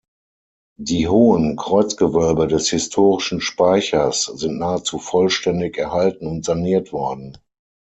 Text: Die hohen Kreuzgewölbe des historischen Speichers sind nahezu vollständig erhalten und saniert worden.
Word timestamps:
Die 0.79 1.07
hohen 1.07 1.57
Kreuzgewölbe 1.57 2.47
des 2.47 2.71
historischen 2.71 3.39
Speichers 3.39 4.23
sind 4.25 4.57
nahezu 4.57 4.97
vollständig 4.97 5.77
erhalten 5.77 6.25
und 6.25 6.43
saniert 6.43 6.91
worden. 6.91 7.37